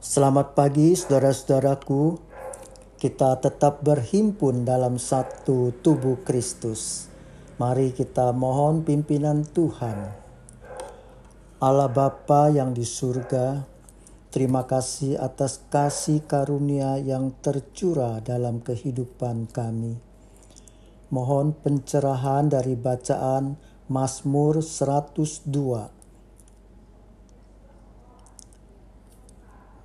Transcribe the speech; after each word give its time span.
Selamat 0.00 0.56
pagi 0.56 0.96
saudara-saudaraku. 0.96 2.16
Kita 2.96 3.36
tetap 3.36 3.84
berhimpun 3.84 4.64
dalam 4.64 4.96
satu 4.96 5.76
tubuh 5.84 6.24
Kristus. 6.24 7.12
Mari 7.60 7.92
kita 7.92 8.32
mohon 8.32 8.80
pimpinan 8.80 9.44
Tuhan. 9.44 10.08
Allah 11.60 11.92
Bapa 11.92 12.48
yang 12.48 12.72
di 12.72 12.80
surga, 12.80 13.68
terima 14.32 14.64
kasih 14.64 15.20
atas 15.20 15.60
kasih 15.68 16.24
karunia 16.24 16.96
yang 16.96 17.36
tercurah 17.44 18.24
dalam 18.24 18.64
kehidupan 18.64 19.52
kami. 19.52 20.00
Mohon 21.12 21.52
pencerahan 21.60 22.48
dari 22.48 22.72
bacaan 22.72 23.60
Mazmur 23.92 24.64
102 24.64 25.99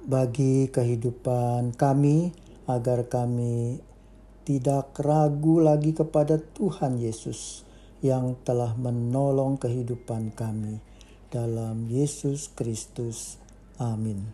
bagi 0.06 0.70
kehidupan 0.70 1.74
kami 1.74 2.30
agar 2.70 3.10
kami 3.10 3.82
tidak 4.46 4.94
ragu 5.02 5.58
lagi 5.58 5.98
kepada 5.98 6.38
Tuhan 6.38 7.02
Yesus 7.02 7.66
yang 8.06 8.38
telah 8.46 8.78
menolong 8.78 9.58
kehidupan 9.58 10.38
kami 10.38 10.78
dalam 11.34 11.90
Yesus 11.90 12.54
Kristus. 12.54 13.42
Amin. 13.82 14.30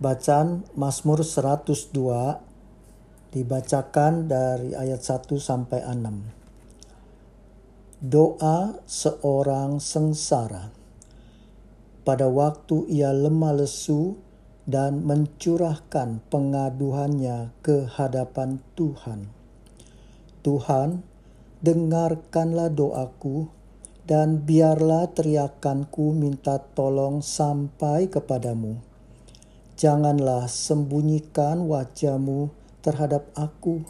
Bacaan 0.00 0.64
Mazmur 0.72 1.20
102 1.20 3.36
dibacakan 3.36 4.24
dari 4.24 4.72
ayat 4.72 5.04
1 5.04 5.36
sampai 5.36 5.84
6. 5.84 8.00
Doa 8.00 8.80
seorang 8.88 9.76
sengsara 9.76 10.83
pada 12.04 12.28
waktu 12.28 12.84
ia 12.92 13.16
lemah 13.16 13.56
lesu 13.56 14.20
dan 14.68 15.04
mencurahkan 15.04 16.20
pengaduhannya 16.28 17.52
ke 17.64 17.88
hadapan 17.88 18.60
Tuhan. 18.76 19.32
Tuhan, 20.44 21.00
dengarkanlah 21.64 22.68
doaku 22.68 23.48
dan 24.04 24.44
biarlah 24.44 25.08
teriakanku 25.16 26.12
minta 26.12 26.60
tolong 26.60 27.24
sampai 27.24 28.12
kepadamu. 28.12 28.76
Janganlah 29.80 30.44
sembunyikan 30.44 31.64
wajahmu 31.64 32.52
terhadap 32.84 33.32
aku. 33.32 33.80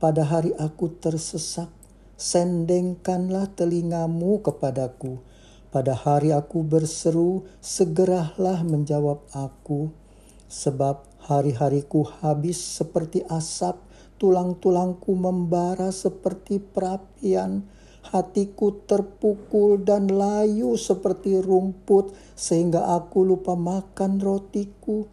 Pada 0.00 0.24
hari 0.24 0.56
aku 0.56 0.88
tersesak, 0.96 1.68
sendengkanlah 2.16 3.52
telingamu 3.52 4.40
kepadaku 4.40 5.20
pada 5.70 5.94
hari 5.94 6.34
aku 6.34 6.66
berseru, 6.66 7.46
segeralah 7.62 8.66
menjawab 8.66 9.22
aku, 9.30 9.94
sebab 10.50 11.06
hari-hariku 11.30 12.02
habis 12.18 12.58
seperti 12.58 13.22
asap, 13.30 13.78
tulang-tulangku 14.18 15.14
membara 15.14 15.94
seperti 15.94 16.58
perapian, 16.58 17.62
hatiku 18.10 18.82
terpukul 18.82 19.78
dan 19.86 20.10
layu 20.10 20.74
seperti 20.74 21.38
rumput, 21.38 22.10
sehingga 22.34 22.90
aku 22.98 23.22
lupa 23.22 23.54
makan 23.54 24.18
rotiku. 24.18 25.06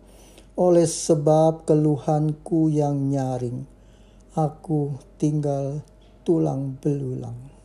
Oleh 0.58 0.89
sebab 0.89 1.69
keluhanku 1.69 2.73
yang 2.73 3.13
nyaring, 3.13 3.61
aku 4.33 4.97
tinggal 5.22 5.85
tulang 6.25 6.81
belulang. 6.81 7.56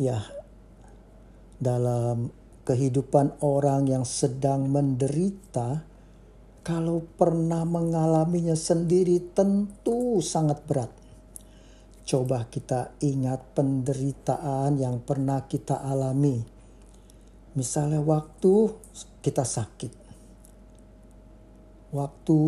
Ya 0.00 0.24
dalam 1.60 2.32
kehidupan 2.64 3.36
orang 3.44 3.84
yang 3.84 4.08
sedang 4.08 4.72
menderita 4.72 5.84
kalau 6.64 7.04
pernah 7.20 7.68
mengalaminya 7.68 8.56
sendiri 8.56 9.20
tentu 9.36 10.24
sangat 10.24 10.64
berat. 10.64 10.88
Coba 12.08 12.48
kita 12.48 12.96
ingat 13.04 13.52
penderitaan 13.52 14.80
yang 14.80 15.04
pernah 15.04 15.44
kita 15.44 15.84
alami. 15.84 16.40
Misalnya 17.52 18.00
waktu 18.00 18.72
kita 19.20 19.44
sakit. 19.44 19.92
Waktu 21.92 22.38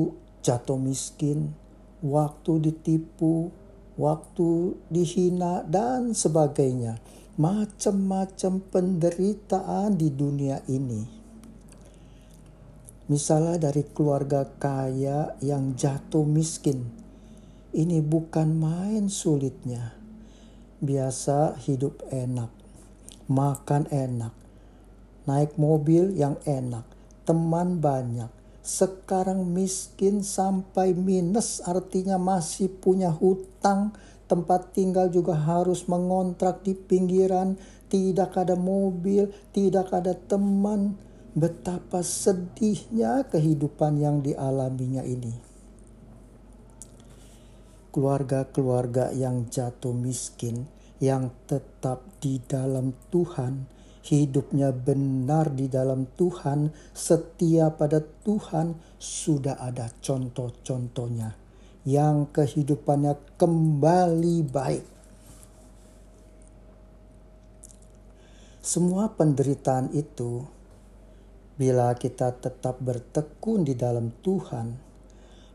jatuh 0.40 0.78
miskin, 0.78 1.52
waktu 2.00 2.70
ditipu, 2.70 3.50
waktu 3.98 4.78
dihina 4.88 5.66
dan 5.66 6.14
sebagainya 6.16 6.96
macam-macam 7.40 8.60
penderitaan 8.68 9.96
di 9.96 10.12
dunia 10.12 10.60
ini. 10.68 11.00
Misalnya 13.08 13.68
dari 13.72 13.88
keluarga 13.88 14.44
kaya 14.44 15.32
yang 15.40 15.72
jatuh 15.72 16.28
miskin. 16.28 16.92
Ini 17.72 18.04
bukan 18.04 18.52
main 18.60 19.08
sulitnya. 19.08 19.96
Biasa 20.84 21.56
hidup 21.56 22.04
enak, 22.12 22.52
makan 23.32 23.88
enak, 23.88 24.34
naik 25.24 25.56
mobil 25.56 26.12
yang 26.12 26.36
enak, 26.44 26.84
teman 27.24 27.80
banyak. 27.80 28.28
Sekarang 28.60 29.56
miskin 29.56 30.20
sampai 30.20 30.92
minus 30.92 31.64
artinya 31.64 32.20
masih 32.20 32.68
punya 32.68 33.08
hutang, 33.08 33.96
tempat 34.32 34.72
tinggal 34.72 35.12
juga 35.12 35.36
harus 35.36 35.84
mengontrak 35.92 36.64
di 36.64 36.72
pinggiran, 36.72 37.60
tidak 37.92 38.32
ada 38.40 38.56
mobil, 38.56 39.28
tidak 39.52 39.92
ada 39.92 40.16
teman. 40.16 40.96
Betapa 41.36 42.00
sedihnya 42.00 43.28
kehidupan 43.28 44.00
yang 44.00 44.24
dialaminya 44.24 45.04
ini. 45.04 45.36
Keluarga-keluarga 47.92 49.12
yang 49.12 49.52
jatuh 49.52 49.92
miskin, 49.92 50.64
yang 50.96 51.28
tetap 51.44 52.04
di 52.20 52.40
dalam 52.40 52.96
Tuhan, 53.12 53.68
hidupnya 54.08 54.72
benar 54.72 55.52
di 55.52 55.68
dalam 55.68 56.08
Tuhan, 56.16 56.72
setia 56.96 57.68
pada 57.72 58.00
Tuhan, 58.00 58.80
sudah 58.96 59.60
ada 59.60 59.92
contoh-contohnya 60.00 61.42
yang 61.82 62.30
kehidupannya 62.30 63.18
kembali 63.34 64.36
baik. 64.46 64.86
Semua 68.62 69.10
penderitaan 69.10 69.90
itu, 69.90 70.46
bila 71.58 71.90
kita 71.98 72.30
tetap 72.38 72.78
bertekun 72.78 73.66
di 73.66 73.74
dalam 73.74 74.14
Tuhan, 74.22 74.78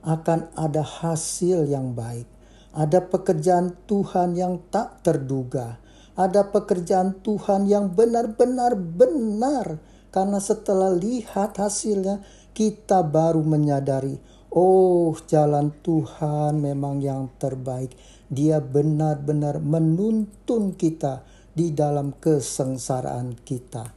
akan 0.04 0.40
ada 0.60 0.84
hasil 0.84 1.72
yang 1.72 1.96
baik. 1.96 2.28
Ada 2.76 3.08
pekerjaan 3.08 3.74
Tuhan 3.88 4.36
yang 4.36 4.60
tak 4.68 5.08
terduga. 5.08 5.80
Ada 6.20 6.52
pekerjaan 6.52 7.24
Tuhan 7.24 7.66
yang 7.72 7.96
benar-benar 7.96 8.76
benar. 8.76 9.80
Karena 10.12 10.44
setelah 10.44 10.92
lihat 10.92 11.58
hasilnya, 11.58 12.22
kita 12.52 13.02
baru 13.08 13.42
menyadari, 13.42 14.20
Oh, 14.58 15.14
jalan 15.30 15.70
Tuhan 15.86 16.58
memang 16.58 16.98
yang 16.98 17.30
terbaik. 17.38 17.94
Dia 18.26 18.58
benar-benar 18.58 19.62
menuntun 19.62 20.74
kita 20.74 21.22
di 21.54 21.78
dalam 21.78 22.18
kesengsaraan 22.18 23.38
kita. 23.46 23.94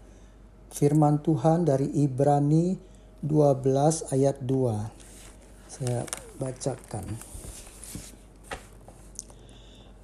Firman 0.68 1.24
Tuhan 1.24 1.64
dari 1.64 1.88
Ibrani 2.04 2.76
12 3.24 4.12
ayat 4.12 4.36
2. 4.44 5.72
Saya 5.80 6.04
bacakan. 6.36 7.08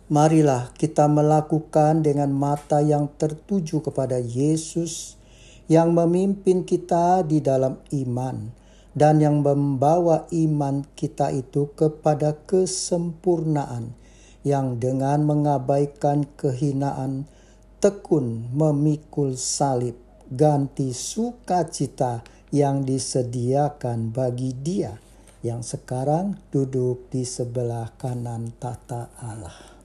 Marilah 0.09 0.73
kita 0.73 1.05
melakukan 1.05 2.01
dengan 2.01 2.33
mata 2.33 2.81
yang 2.81 3.13
tertuju 3.21 3.85
kepada 3.85 4.17
Yesus 4.17 5.21
yang 5.69 5.93
memimpin 5.93 6.65
kita 6.65 7.21
di 7.29 7.45
dalam 7.45 7.77
iman 7.93 8.65
dan 8.97 9.21
yang 9.21 9.45
membawa 9.45 10.25
iman 10.33 10.89
kita 10.97 11.29
itu 11.37 11.69
kepada 11.77 12.33
kesempurnaan 12.49 13.93
yang 14.41 14.81
dengan 14.81 15.29
mengabaikan 15.29 16.25
kehinaan 16.41 17.29
tekun 17.77 18.49
memikul 18.57 19.37
salib 19.37 20.01
ganti 20.33 20.97
sukacita 20.97 22.25
yang 22.49 22.89
disediakan 22.89 24.17
bagi 24.17 24.57
dia 24.57 24.97
yang 25.45 25.61
sekarang 25.61 26.41
duduk 26.49 27.13
di 27.13 27.23
sebelah 27.23 27.93
kanan 28.01 28.51
tata 28.57 29.13
Allah. 29.21 29.77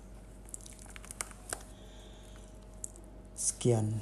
Sekian, 3.37 4.01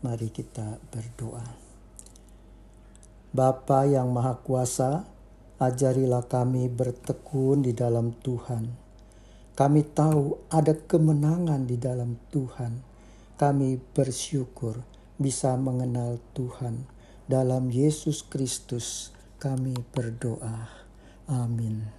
mari 0.00 0.28
kita 0.32 0.80
berdoa. 0.92 1.67
Bapa 3.28 3.84
yang 3.84 4.08
Maha 4.08 4.40
Kuasa, 4.40 5.04
ajarilah 5.60 6.24
kami 6.24 6.72
bertekun 6.72 7.60
di 7.60 7.76
dalam 7.76 8.16
Tuhan. 8.24 8.72
Kami 9.52 9.82
tahu 9.90 10.48
ada 10.48 10.72
kemenangan 10.72 11.66
di 11.66 11.76
dalam 11.76 12.16
Tuhan. 12.30 12.78
Kami 13.36 13.76
bersyukur 13.92 14.80
bisa 15.18 15.58
mengenal 15.58 16.22
Tuhan. 16.32 16.86
Dalam 17.28 17.68
Yesus 17.68 18.24
Kristus 18.24 19.10
kami 19.42 19.76
berdoa. 19.92 20.70
Amin. 21.28 21.97